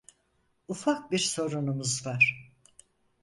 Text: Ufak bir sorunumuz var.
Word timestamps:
Ufak 0.67 1.11
bir 1.11 1.17
sorunumuz 1.19 2.05
var. 2.05 2.51